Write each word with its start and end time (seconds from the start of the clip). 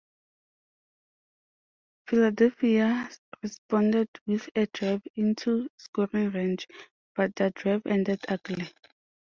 Philadelphia 2.07 3.07
responded 3.43 4.07
with 4.25 4.49
a 4.55 4.65
drive 4.65 5.03
into 5.15 5.69
scoring 5.77 6.31
range, 6.31 6.65
but 7.15 7.35
their 7.35 7.51
drive 7.51 7.83
ended 7.85 8.19
ugly. 8.27 8.67